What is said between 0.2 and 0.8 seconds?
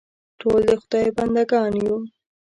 ټول د